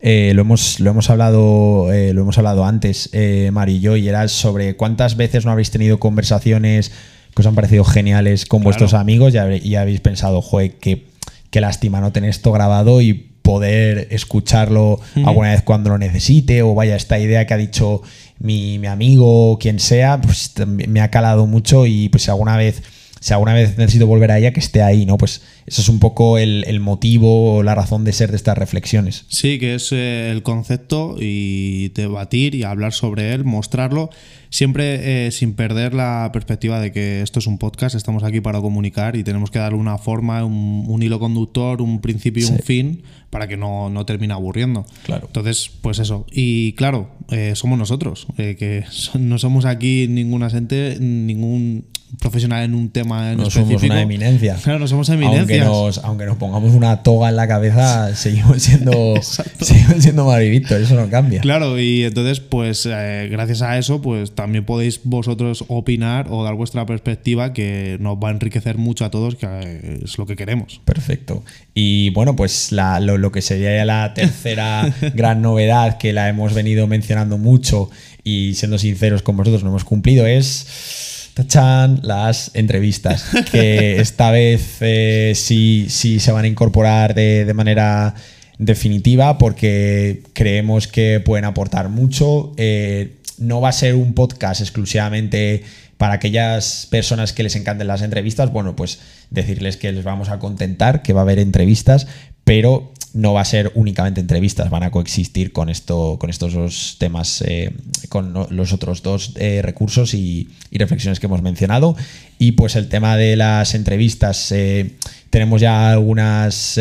eh, 0.01 0.33
lo, 0.35 0.43
hemos, 0.43 0.79
lo, 0.79 0.91
hemos 0.91 1.11
hablado, 1.11 1.93
eh, 1.93 2.13
lo 2.13 2.23
hemos 2.23 2.39
hablado 2.39 2.65
antes, 2.65 3.11
eh, 3.13 3.51
Mari 3.53 3.77
y 3.77 3.81
yo, 3.81 3.97
y 3.97 4.09
era 4.09 4.29
sobre 4.29 4.77
cuántas 4.77 5.17
veces 5.17 5.45
no 5.45 5.51
habéis 5.51 5.71
tenido 5.71 5.99
conversaciones 5.99 6.93
que 7.35 7.43
os 7.43 7.47
han 7.47 7.55
parecido 7.55 7.85
geniales 7.85 8.47
con 8.47 8.63
vuestros 8.63 8.95
amigos 8.95 9.35
y, 9.35 9.75
habéis 9.77 10.01
pensado, 10.01 10.41
joder, 10.41 10.73
qué, 10.79 11.07
qué 11.51 11.61
lástima 11.61 12.01
no 12.01 12.13
tener 12.13 12.31
esto 12.31 12.53
grabado 12.53 13.01
y 13.01 13.13
poder 13.13 14.09
escucharlo 14.11 15.01
alguna 15.25 15.53
vez 15.53 15.63
cuando 15.63 15.91
lo 15.91 15.99
necesite, 15.99 16.63
o 16.63 16.75
vaya, 16.75 16.97
esta 16.97 17.19
idea 17.19 17.47
que 17.47 17.55
ha 17.55 17.57
dicho 17.57 18.03
mi, 18.39 18.79
mi 18.79 18.89
amigo 18.89 19.53
o 19.53 19.59
quien 19.59 19.79
sea, 19.79 20.21
pues 20.21 20.53
me 20.67 21.01
ha 21.01 21.11
calado 21.11 21.47
mucho 21.47 21.87
y 21.87 22.09
pues 22.09 22.29
alguna 22.29 22.57
vez 22.57 22.83
si 23.21 23.33
alguna 23.33 23.55
vez 23.55 23.77
necesito 23.79 24.07
volver 24.07 24.31
a 24.31 24.39
ella, 24.39 24.53
que 24.53 24.61
esté 24.61 24.83
ahí, 24.83 25.07
¿no? 25.07 25.19
Pues 25.19 25.43
eso 25.67 25.83
es 25.83 25.89
un 25.89 25.99
poco 25.99 26.39
el, 26.39 26.65
el 26.67 26.81
motivo 26.81 27.57
o 27.57 27.63
la 27.63 27.75
razón 27.75 28.05
de 28.05 28.13
ser 28.13 28.31
de 28.31 28.37
estas 28.37 28.57
reflexiones. 28.57 29.25
Sí, 29.29 29.59
que 29.59 29.75
es 29.75 29.93
eh, 29.93 30.31
el 30.31 30.43
concepto 30.43 31.17
y 31.19 31.89
debatir 31.91 32.55
y 32.55 32.63
hablar 32.63 32.93
sobre 32.93 33.33
él, 33.35 33.45
mostrarlo, 33.45 34.11
siempre 34.51 35.27
eh, 35.27 35.31
sin 35.31 35.55
perder 35.55 35.95
la 35.95 36.31
perspectiva 36.33 36.81
de 36.81 36.93
que 36.93 37.23
esto 37.23 37.39
es 37.39 37.47
un 37.47 37.59
podcast, 37.59 37.95
estamos 37.95 38.23
aquí 38.23 38.41
para 38.41 38.61
comunicar 38.61 39.17
y 39.17 39.25
tenemos 39.25 39.51
que 39.51 39.59
darle 39.59 39.79
una 39.79 39.99
forma, 39.99 40.45
un, 40.45 41.03
hilo 41.03 41.19
conductor, 41.19 41.81
un 41.83 42.01
principio 42.01 42.47
y 42.47 42.51
un 42.51 42.59
fin 42.59 43.03
para 43.31 43.47
que 43.47 43.57
no, 43.57 43.91
no, 43.91 44.07
termine 44.07 44.33
aburriendo. 44.33 44.87
Claro. 45.05 45.27
Entonces, 45.27 45.71
pues 45.81 45.99
eso. 45.99 46.27
Y 46.31 46.73
claro, 46.73 47.11
eh, 47.31 47.53
somos 47.55 47.79
nosotros, 47.79 48.27
que 48.37 48.85
no 49.19 49.39
somos 49.39 49.65
aquí 49.65 50.07
ninguna 50.09 50.51
gente, 50.51 50.97
ningún 50.99 51.85
profesional 52.21 52.65
en 52.65 52.75
un 52.75 52.91
tema 52.91 53.33
en 53.33 53.39
no 53.39 53.43
específico. 53.45 53.81
somos 53.81 53.93
una 53.93 54.01
eminencia. 54.01 54.57
Claro, 54.63 54.79
no 54.79 54.89
somos 54.89 55.09
eminencias. 55.11 56.01
Aunque 56.05 56.25
nos, 56.25 56.37
pongamos 56.37 56.73
una 56.73 57.03
toga 57.03 57.29
en 57.29 57.37
la 57.37 57.47
cabeza, 57.47 58.15
seguimos 58.17 58.63
siendo, 58.63 59.15
seguimos 59.61 60.03
siendo 60.03 60.25
Mari 60.25 60.63
eso 60.69 60.95
no 60.95 61.09
cambia. 61.11 61.41
Claro, 61.41 61.79
y 61.79 62.05
entonces, 62.05 62.41
pues 62.41 62.87
eh, 62.91 63.29
gracias 63.31 63.63
a 63.63 63.79
eso, 63.79 64.01
pues 64.01 64.31
también 64.39 64.65
podéis 64.65 65.01
vosotros 65.03 65.65
opinar 65.67 66.29
o 66.31 66.45
dar 66.45 66.55
vuestra 66.55 66.87
perspectiva 66.87 67.53
que 67.53 67.97
nos 67.99 68.19
va 68.19 68.29
a 68.29 68.31
enriquecer 68.31 68.79
mucho 68.79 69.05
a 69.05 69.11
todos, 69.11 69.35
que 69.35 69.99
es 70.05 70.17
lo 70.17 70.27
que 70.27 70.37
queremos. 70.37 70.81
Perfecto. 70.85 71.43
Y 71.75 72.11
bueno, 72.11 72.37
pues 72.37 72.71
lo, 72.71 73.19
lo 73.19 73.33
que 73.33 73.43
sería 73.43 73.85
la 73.85 74.15
tercera 74.15 74.95
gran 75.15 75.43
novedad 75.43 75.99
que 75.99 76.13
la 76.13 76.29
hemos 76.29 76.55
venido 76.55 76.87
mencionando 76.87 77.37
mucho 77.37 77.91
y 78.23 78.55
siendo 78.55 78.79
sinceros 78.79 79.23
con 79.23 79.37
vosotros 79.37 79.65
no 79.65 79.71
hemos 79.71 79.83
cumplido 79.83 80.25
es 80.25 81.33
Tachan, 81.35 81.99
las 82.05 82.53
entrevistas, 82.55 83.25
que 83.51 83.97
esta 84.01 84.31
vez 84.31 84.77
eh, 84.83 85.33
sí, 85.35 85.87
sí, 85.89 86.21
se 86.21 86.31
van 86.31 86.45
a 86.45 86.49
incorporar 86.49 87.13
de, 87.13 87.53
manera 87.55 88.15
definitiva 88.59 89.37
porque 89.37 90.23
creemos 90.33 90.87
que 90.87 91.19
pueden 91.19 91.45
aportar 91.45 91.89
mucho. 91.89 92.53
Eh, 92.57 93.18
no 93.41 93.61
va 93.61 93.71
a 93.71 93.73
ser 93.73 93.95
un 93.95 94.15
podcast 94.15 94.61
exclusivamente 94.61 95.63
para 95.97 96.15
aquellas 96.15 96.87
personas 96.91 97.33
que 97.33 97.43
les 97.43 97.57
encanten 97.57 97.87
las 97.87 98.03
entrevistas. 98.03 98.53
Bueno, 98.53 98.77
pues 98.77 99.01
decirles 99.31 99.77
que 99.77 99.93
les 99.93 100.05
vamos 100.05 100.29
a 100.29 100.39
contentar, 100.39 101.03
que 101.03 101.13
va 101.13 101.21
a 101.21 101.23
haber 101.23 101.39
entrevistas, 101.39 102.07
pero 102.45 102.93
no 103.15 103.33
va 103.33 103.41
a 103.41 103.45
ser 103.45 103.73
únicamente 103.75 104.21
entrevistas, 104.21 104.71
van 104.71 104.83
a 104.83 104.91
coexistir 104.91 105.53
con, 105.53 105.69
esto, 105.69 106.17
con 106.19 106.31
estos 106.31 106.53
dos 106.53 106.97
temas, 106.99 107.43
eh, 107.47 107.73
con 108.09 108.33
los 108.51 108.73
otros 108.73 109.03
dos 109.03 109.33
eh, 109.37 109.61
recursos 109.63 110.15
y, 110.15 110.49
reflexiones 110.71 111.19
que 111.19 111.27
hemos 111.27 111.43
mencionado. 111.43 111.97
Y 112.39 112.53
pues 112.53 112.77
el 112.77 112.89
tema 112.89 113.17
de 113.17 113.37
las 113.37 113.75
entrevistas, 113.75 114.53
eh, 114.53 114.93
tenemos 115.31 115.61
ya 115.61 115.91
algunas 115.91 116.79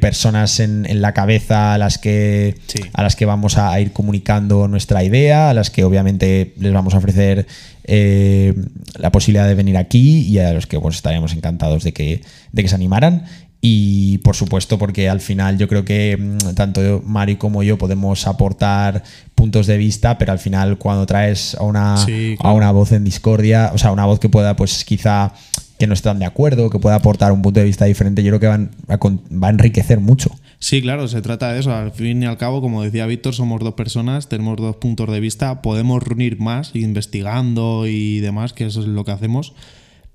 personas 0.00 0.60
en, 0.60 1.02
la 1.02 1.12
cabeza 1.12 1.74
a 1.74 1.78
las 1.78 1.98
que, 1.98 2.54
a 2.92 3.02
las 3.02 3.16
que 3.16 3.26
vamos 3.26 3.58
a 3.58 3.78
ir 3.80 3.92
comunicando 3.92 4.68
nuestra 4.68 5.02
idea, 5.02 5.50
a 5.50 5.54
las 5.54 5.70
que 5.70 5.84
obviamente 5.84 6.54
les 6.58 6.72
vamos 6.72 6.94
a 6.94 6.98
ofrecer 6.98 7.46
la 7.84 9.10
posibilidad 9.10 9.48
de 9.48 9.54
venir 9.54 9.76
aquí 9.76 10.20
y 10.20 10.38
a 10.38 10.52
los 10.52 10.66
que 10.66 10.78
pues, 10.78 10.96
estaremos 10.96 11.34
encantados 11.34 11.82
de 11.82 11.92
que, 11.92 12.22
de 12.52 12.62
que 12.62 12.68
se 12.68 12.74
animaran. 12.74 13.24
Y 13.64 14.18
por 14.18 14.34
supuesto, 14.34 14.76
porque 14.76 15.08
al 15.08 15.20
final 15.20 15.56
yo 15.56 15.68
creo 15.68 15.84
que 15.84 16.16
mm, 16.18 16.54
tanto 16.56 17.00
Mari 17.06 17.36
como 17.36 17.62
yo 17.62 17.78
podemos 17.78 18.26
aportar 18.26 19.04
puntos 19.36 19.68
de 19.68 19.78
vista, 19.78 20.18
pero 20.18 20.32
al 20.32 20.40
final 20.40 20.78
cuando 20.78 21.06
traes 21.06 21.54
a 21.54 21.62
una, 21.62 21.94
a 22.40 22.52
una 22.52 22.72
voz 22.72 22.90
en 22.90 23.04
discordia, 23.04 23.70
o 23.72 23.78
sea, 23.78 23.92
una 23.92 24.04
voz 24.04 24.18
que 24.18 24.28
pueda, 24.28 24.56
pues 24.56 24.84
quizá 24.84 25.32
que 25.78 25.86
no 25.86 25.94
están 25.94 26.18
de 26.18 26.26
acuerdo, 26.26 26.70
que 26.70 26.80
pueda 26.80 26.96
aportar 26.96 27.30
un 27.30 27.40
punto 27.40 27.60
de 27.60 27.66
vista 27.66 27.84
diferente, 27.84 28.24
yo 28.24 28.30
creo 28.30 28.40
que 28.40 28.46
van 28.48 28.70
va 28.90 29.46
a 29.46 29.50
enriquecer 29.50 30.00
mucho. 30.00 30.30
Sí, 30.58 30.82
claro, 30.82 31.06
se 31.06 31.22
trata 31.22 31.52
de 31.52 31.60
eso. 31.60 31.72
Al 31.72 31.92
fin 31.92 32.20
y 32.22 32.26
al 32.26 32.38
cabo, 32.38 32.60
como 32.60 32.82
decía 32.82 33.06
Víctor, 33.06 33.32
somos 33.34 33.60
dos 33.60 33.74
personas, 33.74 34.28
tenemos 34.28 34.56
dos 34.56 34.76
puntos 34.76 35.08
de 35.10 35.20
vista, 35.20 35.62
podemos 35.62 36.02
reunir 36.02 36.40
más 36.40 36.74
investigando 36.74 37.86
y 37.86 38.18
demás, 38.18 38.52
que 38.52 38.66
eso 38.66 38.80
es 38.80 38.86
lo 38.86 39.04
que 39.04 39.12
hacemos 39.12 39.54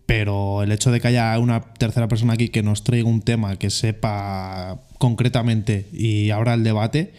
pero 0.08 0.64
el 0.64 0.72
hecho 0.72 0.90
de 0.90 1.02
que 1.02 1.10
haya 1.10 1.38
una 1.38 1.62
tercera 1.74 2.08
persona 2.08 2.34
aquí 2.34 2.48
que 2.48 2.64
nos 2.64 2.84
traiga 2.84 3.08
un 3.10 3.22
tema 3.22 3.58
que 3.58 3.70
sepa 3.70 4.80
concretamente 4.98 5.86
y 5.92 6.32
abra 6.32 6.54
el 6.54 6.64
debate, 6.64 7.14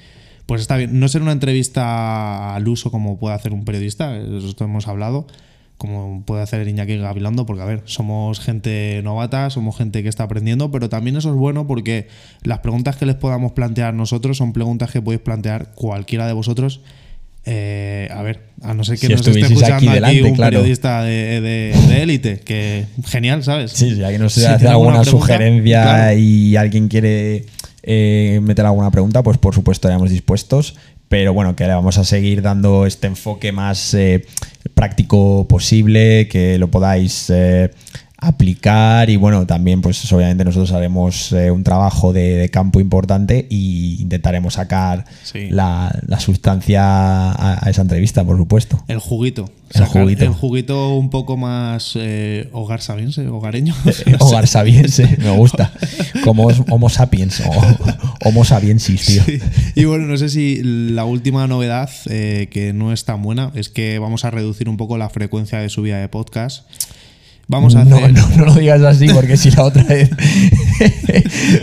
pues 0.47 0.63
está 0.63 0.79
bien. 0.79 0.99
No 0.99 1.07
ser 1.09 1.21
una 1.21 1.33
entrevista 1.33 2.55
al 2.55 2.67
uso 2.67 2.91
como 2.91 3.19
puede 3.19 3.35
hacer 3.35 3.53
un 3.53 3.67
periodista, 3.67 4.17
eso 4.17 4.55
hemos 4.65 4.89
hablado, 4.89 5.27
como 5.77 6.23
puede 6.25 6.43
hacer 6.43 6.67
Iñaki 6.67 6.97
Gavilando, 6.97 7.45
porque 7.45 7.63
a 7.63 7.67
ver, 7.67 7.83
somos 7.85 8.41
gente 8.41 9.03
novata, 9.05 9.51
somos 9.51 9.77
gente 9.77 10.03
que 10.03 10.09
está 10.09 10.25
aprendiendo, 10.25 10.71
pero 10.71 10.89
también 10.89 11.19
eso 11.19 11.29
es 11.29 11.37
bueno 11.37 11.67
porque 11.67 12.09
las 12.43 12.61
preguntas 12.61 12.97
que 12.97 13.05
les 13.05 13.17
podamos 13.17 13.53
plantear 13.53 13.93
nosotros 13.93 14.39
son 14.39 14.55
preguntas 14.55 14.91
que 14.91 15.03
podéis 15.03 15.21
plantear 15.21 15.75
cualquiera 15.75 16.27
de 16.27 16.33
vosotros 16.33 16.81
eh, 17.51 18.11
a 18.13 18.21
ver, 18.21 18.41
a 18.61 18.75
no 18.75 18.85
ser 18.85 18.99
que 18.99 19.09
nos 19.09 19.27
esté 19.27 19.41
escuchando 19.41 19.91
aquí, 19.91 20.21
un 20.21 20.37
periodista 20.37 21.03
de 21.03 21.73
élite, 21.97 22.41
que 22.41 22.85
genial, 23.07 23.43
¿sabes? 23.43 23.73
Sí, 23.73 23.95
si 23.95 24.03
alguien 24.03 24.21
nos 24.21 24.37
hace 24.37 24.69
alguna, 24.69 25.03
sugerencia 25.03 26.13
y 26.13 26.57
alguien 26.57 26.89
quiere 26.89 27.47
eh, 27.83 28.39
meter 28.43 28.67
alguna 28.67 28.91
pregunta, 28.91 29.23
pues 29.23 29.39
por 29.39 29.55
supuesto 29.55 29.89
estaremos 29.89 30.11
dispuestos. 30.11 30.77
Pero 31.09 31.33
bueno, 31.33 31.57
que 31.57 31.67
le 31.67 31.73
vamos 31.73 31.97
a 31.97 32.05
seguir 32.05 32.43
dando 32.43 32.85
este 32.85 33.07
enfoque 33.07 33.51
más 33.51 33.95
eh, 33.95 34.27
práctico 34.75 35.49
posible, 35.49 36.29
que 36.29 36.59
lo 36.59 36.69
podáis 36.69 37.33
aplicar 38.21 39.11
y 39.11 39.17
bueno, 39.17 39.47
también 39.47 39.81
pues 39.81 40.13
obviamente 40.13 40.45
nosotros 40.45 40.73
haremos 40.73 41.31
eh, 41.33 41.53
un 41.53 41.63
trabajo 41.63 42.13
de, 42.13 42.51
campo 42.53 42.81
importante 42.81 43.47
y 43.49 44.01
intentaremos 44.03 44.55
sacar 44.55 45.05
la, 45.51 45.93
sustancia 46.19 46.83
a, 46.83 47.71
esa 47.71 47.83
entrevista, 47.83 48.25
por 48.25 48.37
supuesto. 48.37 48.83
El 48.89 48.99
juguito. 48.99 49.51
El 49.73 49.85
juguito. 49.85 50.25
El 50.25 50.33
juguito 50.33 50.95
un 50.95 51.11
poco 51.11 51.37
más 51.37 51.93
eh, 51.95 52.49
hogar 52.53 52.81
sabiense, 52.81 53.29
hogareño. 53.29 53.75
Eh, 53.85 54.17
hogar 54.19 54.47
sabiense, 54.47 55.17
me 55.19 55.31
gusta. 55.31 55.73
Como 56.25 56.49
Homo 56.71 56.89
sapiens 56.89 57.41
o 57.41 57.51
Homo 58.25 58.45
sapiensis, 58.45 59.07
tío. 59.07 59.23
Y 59.77 59.85
bueno, 59.85 60.07
no 60.07 60.17
sé 60.17 60.29
si 60.29 60.61
la 60.63 61.05
última 61.05 61.47
novedad, 61.47 61.91
que 62.07 62.73
no 62.75 62.93
es 62.93 63.05
tan 63.05 63.23
buena, 63.23 63.53
es 63.55 63.69
que 63.69 63.99
vamos 63.99 64.25
a 64.25 64.31
reducir 64.31 64.69
un 64.69 64.77
poco 64.77 64.99
la 64.99 65.09
frecuencia 65.09 65.61
de 65.61 65.69
subida 65.69 65.99
de 65.99 66.09
podcast. 66.09 66.65
Vamos 67.51 67.75
a 67.75 67.85
no, 67.85 67.99
No, 68.09 68.29
no, 68.37 68.45
lo 68.45 68.55
digas 68.55 68.83
así, 68.83 69.09
porque 69.09 69.39
si 69.39 69.51
la 69.51 69.65
otra 69.65 69.83
vez 69.83 70.11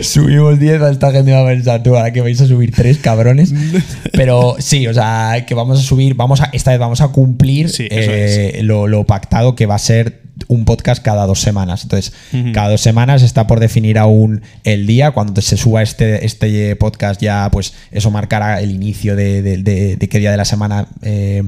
subimos 0.00 0.58
10, 0.58 0.82
esta 0.82 1.12
gente 1.12 1.30
va 1.30 1.42
a 1.42 1.46
pensar, 1.46 1.80
tú, 1.84 1.96
ahora 1.96 2.12
que 2.12 2.20
vais 2.20 2.40
a 2.40 2.46
subir 2.46 2.74
3 2.74 2.98
cabrones. 2.98 3.54
Pero 4.12 4.56
sí, 4.58 4.88
o 4.88 4.94
sea, 4.94 5.44
que 5.46 5.54
vamos 5.54 5.78
a 5.78 5.82
subir, 5.82 6.14
vamos 6.14 6.40
a, 6.40 6.50
esta 6.52 6.72
vez 6.72 6.80
vamos 6.80 7.00
a 7.00 7.08
cumplir 7.08 7.70
eh, 7.78 8.60
lo, 8.62 9.04
pactado 9.04 9.54
que 9.54 9.66
va 9.66 9.76
a 9.76 9.78
ser 9.78 10.22
un 10.48 10.64
podcast 10.64 11.04
cada 11.04 11.24
dos 11.24 11.40
semanas. 11.40 11.84
Entonces, 11.84 12.12
cada 12.52 12.70
dos 12.70 12.80
semanas 12.80 13.22
está 13.22 13.46
por 13.46 13.60
definir 13.60 13.96
aún 13.96 14.42
el 14.64 14.88
día. 14.88 15.12
Cuando 15.12 15.40
se 15.40 15.56
suba 15.56 15.82
este, 15.82 16.26
este 16.26 16.74
podcast, 16.74 17.22
ya 17.22 17.48
pues 17.52 17.74
eso 17.92 18.10
marcará 18.10 18.60
el 18.60 18.72
inicio 18.72 19.14
de, 19.14 20.08
qué 20.10 20.18
día 20.18 20.32
de 20.32 20.36
la 20.36 20.44
semana. 20.44 20.88
Eh, 21.02 21.44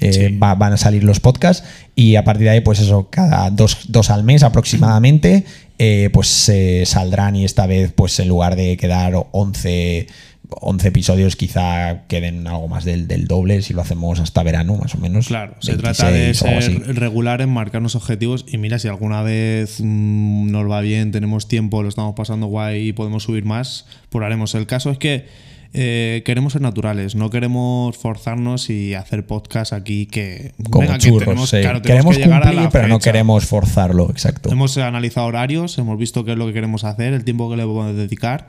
eh, 0.00 0.34
van 0.38 0.72
a 0.72 0.76
salir 0.76 1.04
los 1.04 1.20
podcasts 1.20 1.66
y 1.94 2.16
a 2.16 2.24
partir 2.24 2.44
de 2.44 2.50
ahí, 2.50 2.60
pues 2.60 2.80
eso, 2.80 3.08
cada 3.10 3.50
dos, 3.50 4.10
al 4.10 4.24
mes 4.24 4.42
aproximadamente, 4.42 5.44
eh, 5.78 6.10
pues 6.12 6.28
se 6.28 6.84
saldrán 6.86 7.36
y 7.36 7.44
esta 7.44 7.66
vez, 7.66 7.92
pues 7.92 8.18
en 8.20 8.28
lugar 8.28 8.56
de 8.56 8.76
quedar 8.76 9.14
11, 9.32 10.06
11 10.48 10.88
episodios, 10.88 11.36
quizá 11.36 12.06
queden 12.06 12.46
algo 12.46 12.68
más 12.68 12.84
del, 12.84 13.06
doble 13.26 13.62
si 13.62 13.72
lo 13.72 13.82
hacemos 13.82 14.20
hasta 14.20 14.42
verano, 14.42 14.76
más 14.76 14.94
o 14.94 14.98
menos. 14.98 15.28
Claro, 15.28 15.54
se 15.60 15.76
trata 15.76 16.10
de 16.10 16.34
ser 16.34 16.96
regular 16.96 17.40
en 17.40 17.50
marcarnos 17.50 17.94
objetivos 17.94 18.44
y 18.48 18.58
mira, 18.58 18.78
si 18.78 18.88
alguna 18.88 19.22
vez 19.22 19.80
mm, 19.80 20.50
nos 20.50 20.70
va 20.70 20.80
bien, 20.80 21.12
tenemos 21.12 21.48
tiempo, 21.48 21.82
lo 21.82 21.88
estamos 21.88 22.14
pasando 22.14 22.46
guay 22.46 22.88
y 22.88 22.92
podemos 22.92 23.24
subir 23.24 23.44
más, 23.44 23.86
pues 24.10 24.24
haremos. 24.24 24.54
El 24.54 24.66
caso 24.66 24.90
es 24.90 24.98
que 24.98 25.26
eh, 25.74 26.22
queremos 26.24 26.52
ser 26.52 26.62
naturales, 26.62 27.16
no 27.16 27.30
queremos 27.30 27.98
forzarnos 27.98 28.70
y 28.70 28.94
hacer 28.94 29.26
podcast 29.26 29.72
aquí 29.72 30.06
que. 30.06 30.52
Como 30.70 30.96
churros, 30.98 31.50
queremos 31.50 32.16
cumplir, 32.16 32.68
pero 32.70 32.86
no 32.86 33.00
queremos 33.00 33.44
forzarlo, 33.44 34.08
exacto. 34.10 34.50
Hemos 34.50 34.78
analizado 34.78 35.26
horarios, 35.26 35.76
hemos 35.78 35.98
visto 35.98 36.24
qué 36.24 36.32
es 36.32 36.38
lo 36.38 36.46
que 36.46 36.52
queremos 36.52 36.84
hacer, 36.84 37.12
el 37.12 37.24
tiempo 37.24 37.50
que 37.50 37.56
le 37.56 37.64
podemos 37.64 37.96
dedicar 37.96 38.46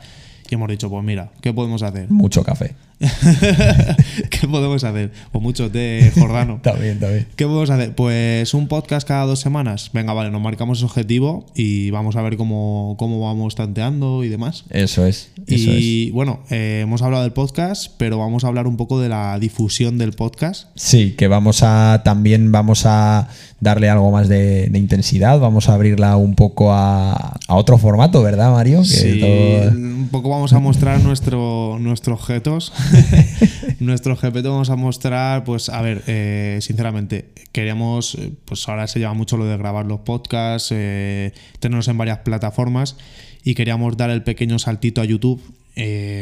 y 0.50 0.54
hemos 0.54 0.70
dicho, 0.70 0.90
pues 0.90 1.04
mira, 1.04 1.32
¿qué 1.42 1.52
podemos 1.52 1.82
hacer? 1.82 2.10
Mucho 2.12 2.44
café. 2.44 2.76
¿Qué 4.30 4.48
podemos 4.48 4.84
hacer? 4.84 5.12
O 5.32 5.40
mucho 5.40 5.70
té 5.72 6.12
Jordano. 6.18 6.56
está 6.58 6.74
bien, 6.74 6.94
está 6.94 7.10
bien. 7.10 7.28
¿Qué 7.36 7.46
podemos 7.46 7.70
hacer? 7.70 7.96
Pues 7.96 8.54
un 8.54 8.68
podcast 8.68 9.08
cada 9.08 9.26
dos 9.26 9.40
semanas. 9.40 9.92
Venga, 9.94 10.14
vale, 10.14 10.32
nos 10.32 10.42
marcamos 10.42 10.80
ese 10.80 10.86
objetivo 10.86 11.46
y 11.56 11.92
vamos 11.92 12.16
a 12.16 12.22
ver 12.22 12.38
cómo, 12.38 12.96
cómo 12.98 13.20
vamos 13.22 13.56
tanteando 13.56 14.24
y 14.24 14.30
demás. 14.30 14.66
Eso 14.70 15.06
es. 15.06 15.32
y 15.48 16.12
bueno, 16.12 16.42
eh, 16.50 16.82
hemos 16.84 17.02
hablado 17.02 17.24
del 17.24 17.34
podcast, 17.34 17.92
pero 17.98 18.18
vamos 18.18 18.44
a 18.44 18.48
hablar 18.48 18.68
un 18.68 18.78
poco 18.78 19.00
de 19.00 19.10
la 19.10 19.38
difusión 19.40 19.98
del 19.98 20.14
podcast. 20.14 20.70
Sí, 20.76 21.16
que 21.18 21.28
vamos 21.28 21.64
a 21.64 22.02
también 22.04 22.52
vamos 22.52 22.86
a 22.86 23.28
darle 23.60 23.90
algo 23.90 24.12
más 24.12 24.28
de, 24.30 24.70
intensidad, 24.74 25.40
vamos 25.40 25.70
a 25.70 25.74
abrirla 25.74 26.18
un 26.18 26.36
poco 26.36 26.72
a, 26.72 27.40
otro 27.48 27.78
formato, 27.78 28.22
¿verdad, 28.22 28.52
Mario? 28.52 28.84
sí, 28.84 29.22
un 29.24 30.10
poco 30.12 30.30
vamos 30.30 30.54
a 30.54 30.60
mostrar 30.60 31.02
nuestro, 31.02 31.78
nuestros 31.80 32.20
objetos 32.20 32.72
Nuestro 33.80 34.16
GP 34.16 34.44
vamos 34.44 34.70
a 34.70 34.76
mostrar, 34.76 35.44
pues 35.44 35.70
a 35.70 35.82
ver, 35.82 36.04
eh, 36.08 36.60
sinceramente, 36.62 37.30
queríamos, 37.52 38.16
eh, 38.16 38.32
pues 38.46 38.68
ahora 38.68 38.88
se 38.88 39.00
lleva 39.00 39.14
mucho 39.14 39.38
lo 39.38 39.46
de 39.46 39.58
grabar 39.58 39.86
los 39.86 40.02
podcasts, 40.02 40.70
eh, 40.72 41.34
tenernos 41.60 41.88
en 41.88 41.98
varias 41.98 42.20
plataformas 42.20 42.98
y 43.44 43.56
queríamos 43.56 43.98
dar 43.98 44.10
el 44.10 44.24
pequeño 44.24 44.60
saltito 44.60 45.02
a 45.02 45.06
YouTube 45.06 45.42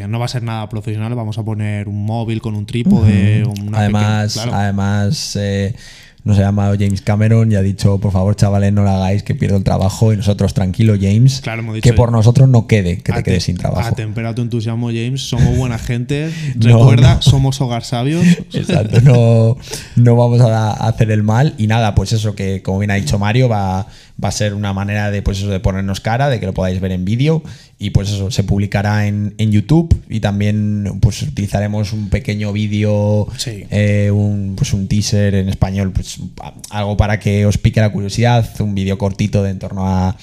no 0.08 0.18
va 0.18 0.26
a 0.26 0.30
ser 0.30 0.42
nada 0.42 0.68
profesional, 0.68 1.14
vamos 1.14 1.38
a 1.38 1.44
poner 1.44 1.88
un 1.88 2.06
móvil 2.06 2.42
con 2.42 2.56
un 2.56 2.66
trípode. 2.66 3.44
además, 3.72 4.36
además 4.38 5.38
nos 6.24 6.38
ha 6.38 6.42
llamado 6.42 6.76
James 6.80 7.02
Cameron 7.02 7.52
y 7.52 7.56
ha 7.56 7.62
dicho, 7.62 8.00
por 8.00 8.14
favor, 8.14 8.36
chavales, 8.36 8.72
no 8.72 8.84
lo 8.84 8.90
hagáis, 8.90 9.24
que 9.24 9.36
pierdo 9.36 9.58
el 9.58 9.64
trabajo. 9.64 10.14
Y 10.14 10.18
nosotros, 10.18 10.54
tranquilo, 10.54 10.96
James, 11.00 11.42
que 11.82 11.94
por 11.94 12.12
nosotros 12.12 12.48
no 12.48 12.66
quede, 12.66 13.00
que 13.00 13.12
te 13.12 13.24
quedes 13.24 13.44
sin 13.44 13.58
trabajo. 13.58 13.88
Atempera 13.88 14.34
tu 14.34 14.42
entusiasmo, 14.42 14.88
James. 14.88 15.22
Somos 15.22 15.58
buena 15.58 15.78
gente. 15.78 16.32
Recuerda, 16.56 17.22
somos 17.22 17.60
hogar 17.60 17.84
sabios. 17.84 18.26
Exacto, 18.54 19.02
no, 19.02 19.58
no 19.96 20.16
vamos 20.16 20.40
a 20.42 20.72
hacer 20.88 21.12
el 21.12 21.24
mal. 21.24 21.56
Y 21.58 21.68
nada, 21.68 21.94
pues 21.94 22.14
eso 22.14 22.36
que, 22.36 22.62
como 22.62 22.80
bien 22.80 22.92
ha 22.92 22.96
dicho 22.96 23.20
Mario, 23.20 23.50
va, 23.50 23.88
va 24.22 24.30
a 24.30 24.32
ser 24.32 24.54
una 24.54 24.74
manera 24.74 25.12
de, 25.12 25.22
pues 25.22 25.40
eso, 25.40 25.50
de 25.50 25.60
ponernos 25.60 26.00
cara, 26.00 26.30
de 26.30 26.40
que 26.40 26.46
lo 26.46 26.54
podáis 26.54 26.80
ver 26.80 26.92
en 26.92 27.06
vídeo. 27.06 27.44
Y 27.80 27.90
pues 27.90 28.10
eso 28.10 28.32
se 28.32 28.44
publicará 28.44 29.08
en, 29.08 29.34
YouTube. 29.38 29.96
Y 30.10 30.20
también 30.20 31.00
pues 31.02 31.22
utilizaremos 31.22 31.94
un 31.94 32.10
pequeño 32.10 32.54
vídeo, 32.54 33.28
eh, 33.46 34.12
un, 34.12 34.56
pues 34.56 34.74
un 34.74 34.88
teaser 34.88 35.36
en 35.36 35.50
español, 35.50 35.92
pues 35.92 36.20
algo 36.70 36.98
para 36.98 37.20
que 37.20 37.46
os 37.46 37.58
pique 37.58 37.82
la 37.82 37.92
curiosidad, 37.92 38.50
un 38.60 38.76
vídeo 38.76 38.98
cortito 38.98 39.44
de 39.44 39.52
en 39.52 39.60
torno 39.60 39.88
a 39.88 40.16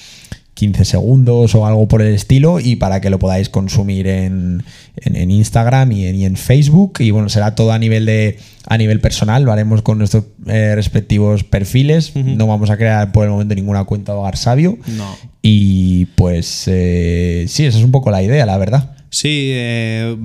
15 0.61 0.85
segundos 0.85 1.55
o 1.55 1.65
algo 1.65 1.87
por 1.87 2.03
el 2.03 2.13
estilo 2.13 2.59
y 2.59 2.75
para 2.75 3.01
que 3.01 3.09
lo 3.09 3.17
podáis 3.17 3.49
consumir 3.49 4.05
en, 4.05 4.63
Instagram 5.03 5.91
y 5.91 6.23
en, 6.23 6.35
Facebook. 6.35 6.99
Y 6.99 7.09
bueno 7.09 7.29
será 7.29 7.55
todo 7.55 7.71
a 7.71 7.79
nivel 7.79 8.05
de 8.05 8.37
a 8.67 8.77
nivel 8.77 9.01
personal 9.01 9.41
lo 9.41 9.51
haremos 9.51 9.81
con 9.81 9.97
nuestros 9.97 10.25
eh, 10.45 10.73
respectivos 10.75 11.43
perfiles. 11.43 12.15
No 12.15 12.45
vamos 12.45 12.69
a 12.69 12.77
crear 12.77 13.11
por 13.11 13.25
el 13.25 13.31
momento 13.31 13.55
ninguna 13.55 13.85
cuenta 13.85 14.11
de 14.11 14.19
hogar 14.19 14.37
sabio. 14.37 14.77
No. 14.85 15.17
y 15.41 16.05
pues 16.13 16.65
eh, 16.67 17.45
sí 17.47 17.65
esa 17.65 17.79
es 17.79 17.83
un 17.83 17.91
poco 17.91 18.11
la 18.11 18.21
idea 18.21 18.45
la 18.45 18.59
verdad. 18.59 18.95
Sí, 19.09 19.49
eh, 19.53 20.15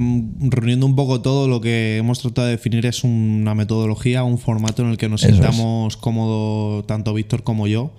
reuniendo 0.41 0.85
un 0.85 0.97
poco 0.97 1.23
todo, 1.23 1.49
lo 1.49 1.63
que 1.63 1.97
hemos 1.97 2.21
tratado 2.21 2.47
de 2.47 2.53
definir 2.53 2.85
es 2.85 3.05
una 3.05 3.55
metodología, 3.55 4.23
un 4.23 4.39
formato 4.39 4.83
en 4.83 4.91
el 4.91 4.99
que 4.99 5.09
nos 5.09 5.23
Eso 5.23 5.31
es. 5.31 5.37
sintamos 5.37 5.97
cómodos 5.97 6.87
tanto 6.87 7.15
Víctor 7.15 7.43
como 7.43 7.67
yo 7.67 7.93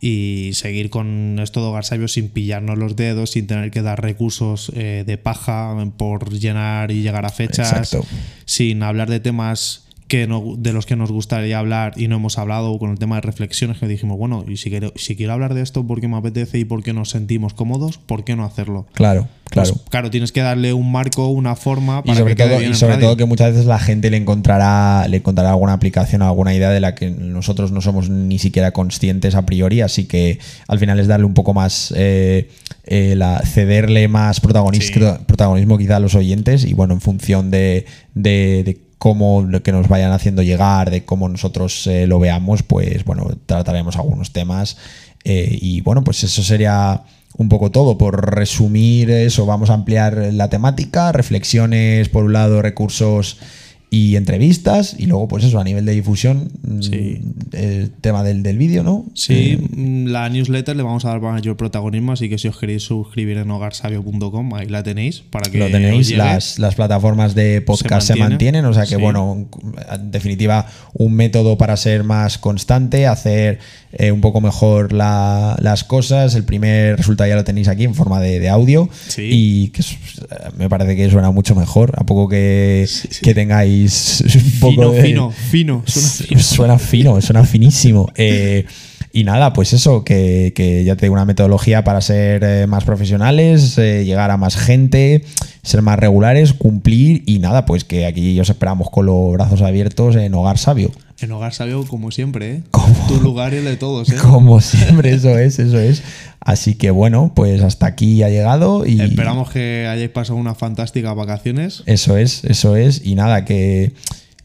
y 0.00 0.50
seguir 0.54 0.90
con 0.90 1.38
esto 1.40 1.60
de 1.60 1.66
Hogar 1.66 1.84
Sabio 1.84 2.08
sin 2.08 2.28
pillarnos 2.28 2.78
los 2.78 2.94
dedos, 2.94 3.30
sin 3.30 3.46
tener 3.46 3.70
que 3.70 3.82
dar 3.82 4.00
recursos 4.00 4.70
eh, 4.74 5.04
de 5.06 5.18
paja 5.18 5.74
por 5.96 6.32
llenar 6.32 6.90
y 6.90 7.02
llegar 7.02 7.26
a 7.26 7.30
fechas, 7.30 7.72
Exacto. 7.72 8.06
sin 8.44 8.82
hablar 8.82 9.10
de 9.10 9.20
temas 9.20 9.87
que 10.08 10.26
no- 10.26 10.54
de 10.56 10.72
los 10.72 10.86
que 10.86 10.96
nos 10.96 11.12
gustaría 11.12 11.58
hablar 11.58 11.92
y 11.96 12.08
no 12.08 12.16
hemos 12.16 12.38
hablado 12.38 12.78
con 12.78 12.90
el 12.90 12.98
tema 12.98 13.16
de 13.16 13.20
reflexiones 13.20 13.78
que 13.78 13.86
dijimos, 13.86 14.16
bueno, 14.18 14.44
y 14.48 14.56
si 14.56 14.70
quiero, 14.70 14.92
si 14.96 15.16
quiero 15.16 15.34
hablar 15.34 15.52
de 15.54 15.60
esto 15.62 15.86
porque 15.86 16.08
me 16.08 16.16
apetece 16.16 16.58
y 16.58 16.64
porque 16.64 16.92
nos 16.94 17.10
sentimos 17.10 17.52
cómodos, 17.54 17.98
¿por 17.98 18.24
qué 18.24 18.34
no 18.34 18.44
hacerlo? 18.44 18.86
Claro, 18.94 19.28
claro. 19.50 19.68
Pues, 19.70 19.82
claro, 19.90 20.10
tienes 20.10 20.32
que 20.32 20.40
darle 20.40 20.72
un 20.72 20.90
marco, 20.90 21.28
una 21.28 21.56
forma 21.56 22.00
y 22.04 22.08
para 22.08 22.18
sobre, 22.20 22.34
que 22.36 22.42
todo, 22.44 22.62
y 22.62 22.74
sobre 22.74 22.96
todo 22.96 23.16
que 23.18 23.26
muchas 23.26 23.50
veces 23.52 23.66
la 23.66 23.78
gente 23.78 24.10
le 24.10 24.16
encontrará, 24.16 25.06
le 25.08 25.18
encontrará 25.18 25.50
alguna 25.50 25.74
aplicación 25.74 26.22
alguna 26.22 26.54
idea 26.54 26.70
de 26.70 26.80
la 26.80 26.94
que 26.94 27.10
nosotros 27.10 27.70
no 27.70 27.82
somos 27.82 28.08
ni 28.08 28.38
siquiera 28.38 28.72
conscientes 28.72 29.34
a 29.34 29.44
priori, 29.44 29.82
así 29.82 30.06
que 30.06 30.38
al 30.68 30.78
final 30.78 30.98
es 31.00 31.06
darle 31.06 31.26
un 31.26 31.34
poco 31.34 31.52
más, 31.52 31.92
eh, 31.96 32.48
eh, 32.84 33.14
la- 33.14 33.40
cederle 33.40 34.08
más 34.08 34.40
protagonismo, 34.40 35.18
protagonismo 35.26 35.76
quizá 35.76 35.96
a 35.96 36.00
los 36.00 36.14
oyentes 36.14 36.64
y 36.64 36.72
bueno, 36.72 36.94
en 36.94 37.02
función 37.02 37.50
de, 37.50 37.84
de- 38.14 38.62
de 38.64 38.87
cómo 38.98 39.42
lo 39.42 39.62
que 39.62 39.72
nos 39.72 39.88
vayan 39.88 40.12
haciendo 40.12 40.42
llegar, 40.42 40.90
de 40.90 41.04
cómo 41.04 41.28
nosotros 41.28 41.86
eh, 41.86 42.06
lo 42.06 42.18
veamos, 42.18 42.62
pues 42.62 43.04
bueno, 43.04 43.28
trataremos 43.46 43.96
algunos 43.96 44.32
temas 44.32 44.76
eh, 45.24 45.56
y 45.60 45.80
bueno, 45.80 46.04
pues 46.04 46.24
eso 46.24 46.42
sería 46.42 47.02
un 47.36 47.48
poco 47.48 47.70
todo. 47.70 47.96
Por 47.96 48.34
resumir 48.34 49.10
eso, 49.10 49.46
vamos 49.46 49.70
a 49.70 49.74
ampliar 49.74 50.16
la 50.32 50.48
temática, 50.48 51.12
reflexiones 51.12 52.08
por 52.08 52.24
un 52.24 52.32
lado, 52.32 52.60
recursos 52.60 53.38
y 53.90 54.16
entrevistas, 54.16 54.94
y 54.98 55.06
luego 55.06 55.28
pues 55.28 55.44
eso, 55.44 55.58
a 55.58 55.64
nivel 55.64 55.84
de 55.86 55.92
difusión, 55.92 56.50
mm, 56.62 56.82
Sí. 56.82 57.20
el 57.52 57.90
tema 58.02 58.22
del, 58.22 58.42
del 58.42 58.58
vídeo, 58.58 58.82
¿no? 58.82 59.06
Sí, 59.14 59.58
Eh, 59.58 59.58
mm, 59.76 60.06
la 60.08 60.28
newsletter 60.28 60.76
le 60.76 60.82
vamos 60.82 61.04
a 61.06 61.08
dar 61.08 61.20
mayor 61.22 61.56
protagonismo, 61.56 62.12
así 62.12 62.28
que 62.28 62.36
si 62.36 62.48
os 62.48 62.58
queréis 62.58 62.82
suscribir 62.82 63.38
en 63.38 63.50
hogarsabio.com, 63.50 64.54
ahí 64.54 64.66
la 64.68 64.82
tenéis 64.82 65.20
para 65.30 65.50
que 65.50 65.58
lo 65.58 65.70
tenéis, 65.70 66.10
las, 66.16 66.58
las 66.58 66.74
plataformas 66.74 67.34
de 67.34 67.62
podcast 67.62 68.06
se 68.08 68.12
mantiene. 68.16 68.28
mantienen, 68.60 68.64
o 68.66 68.74
sea 68.74 68.82
que 68.84 68.96
Sí. 68.96 69.00
bueno, 69.00 69.48
en 69.92 70.10
definitiva, 70.10 70.66
un 70.92 71.14
método 71.14 71.56
para 71.56 71.76
ser 71.76 72.04
más 72.04 72.36
constante, 72.38 73.06
hacer 73.06 73.58
eh, 73.92 74.12
un 74.12 74.20
poco 74.20 74.42
mejor 74.42 74.92
la- 74.92 75.56
las 75.62 75.82
cosas. 75.82 76.34
El 76.34 76.44
primer 76.44 76.96
resultado 76.98 77.26
ya 77.30 77.36
lo 77.36 77.44
tenéis 77.44 77.68
aquí 77.68 77.84
en 77.84 77.94
forma 77.94 78.20
de, 78.20 78.38
de 78.38 78.50
audio 78.50 78.90
Sí. 79.08 79.28
y 79.32 79.68
que 79.68 79.80
es- 79.80 79.96
me 80.58 80.68
parece 80.68 80.94
que 80.94 81.08
suena 81.10 81.30
mucho 81.30 81.54
mejor, 81.54 81.94
a 81.96 82.04
poco 82.04 82.28
que, 82.28 82.86
que 83.22 83.32
tengáis 83.34 83.77
un 83.86 84.60
poco 84.60 84.72
Fino, 84.72 84.92
de- 84.92 85.02
fino, 85.02 85.30
fino, 85.30 85.82
suena 85.86 86.08
fino. 86.08 86.40
Suena 86.42 86.78
fino, 86.78 87.20
suena 87.20 87.44
finísimo. 87.44 88.10
Eh, 88.16 88.64
y 89.12 89.24
nada, 89.24 89.52
pues 89.52 89.72
eso, 89.72 90.04
que, 90.04 90.52
que 90.54 90.84
ya 90.84 90.96
te 90.96 91.06
digo 91.06 91.14
una 91.14 91.24
metodología 91.24 91.84
para 91.84 92.00
ser 92.00 92.42
eh, 92.44 92.66
más 92.66 92.84
profesionales, 92.84 93.76
eh, 93.78 94.04
llegar 94.04 94.30
a 94.30 94.36
más 94.36 94.56
gente, 94.56 95.24
ser 95.62 95.82
más 95.82 95.98
regulares, 95.98 96.52
cumplir 96.52 97.22
y 97.26 97.38
nada, 97.38 97.64
pues 97.66 97.84
que 97.84 98.06
aquí 98.06 98.38
os 98.40 98.50
esperamos 98.50 98.90
con 98.90 99.06
los 99.06 99.32
brazos 99.32 99.62
abiertos 99.62 100.16
en 100.16 100.34
Hogar 100.34 100.58
Sabio. 100.58 100.90
En 101.20 101.32
Hogar 101.32 101.52
Sabio, 101.52 101.84
como 101.86 102.10
siempre, 102.12 102.50
¿eh? 102.52 102.62
Como- 102.70 103.06
Tu 103.08 103.20
lugar 103.20 103.52
y 103.54 103.56
el 103.56 103.64
de 103.64 103.76
todos, 103.76 104.08
¿eh? 104.10 104.16
Como 104.22 104.60
siempre, 104.60 105.12
eso 105.12 105.36
es, 105.38 105.58
eso 105.58 105.78
es. 105.80 106.02
Así 106.40 106.74
que 106.76 106.90
bueno, 106.90 107.32
pues 107.34 107.60
hasta 107.62 107.86
aquí 107.86 108.22
ha 108.22 108.28
llegado 108.30 108.86
y 108.86 109.00
Esperamos 109.00 109.50
que 109.50 109.86
hayáis 109.90 110.10
pasado 110.10 110.36
unas 110.38 110.56
fantásticas 110.56 111.14
vacaciones. 111.16 111.82
Eso 111.86 112.16
es, 112.16 112.44
eso 112.44 112.76
es. 112.76 113.04
Y 113.04 113.16
nada, 113.16 113.44
que, 113.44 113.92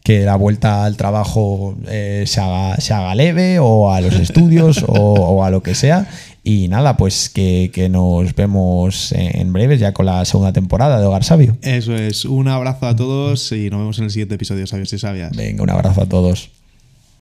que 0.03 0.25
la 0.25 0.35
vuelta 0.35 0.83
al 0.83 0.97
trabajo 0.97 1.75
eh, 1.87 2.25
se, 2.27 2.41
haga, 2.41 2.75
se 2.77 2.93
haga 2.93 3.15
leve 3.15 3.59
o 3.59 3.91
a 3.91 4.01
los 4.01 4.15
estudios 4.15 4.83
o, 4.87 4.93
o 4.93 5.43
a 5.43 5.49
lo 5.49 5.63
que 5.63 5.75
sea. 5.75 6.07
Y 6.43 6.67
nada, 6.67 6.97
pues 6.97 7.29
que, 7.29 7.71
que 7.73 7.87
nos 7.87 8.35
vemos 8.35 9.13
en 9.13 9.53
breves 9.53 9.79
ya 9.79 9.93
con 9.93 10.05
la 10.05 10.25
segunda 10.25 10.51
temporada 10.51 10.99
de 10.99 11.05
Hogar 11.05 11.23
Sabio. 11.23 11.55
Eso 11.61 11.95
es. 11.95 12.25
Un 12.25 12.49
abrazo 12.49 12.85
a 12.87 12.95
todos 12.97 13.49
y 13.53 13.69
nos 13.69 13.79
vemos 13.79 13.97
en 13.99 14.05
el 14.05 14.11
siguiente 14.11 14.35
episodio, 14.35 14.67
Sabios 14.67 14.91
y 14.91 14.99
Sabias. 14.99 15.33
Venga, 15.37 15.63
un 15.63 15.69
abrazo 15.69 16.01
a 16.01 16.05
todos. 16.05 16.49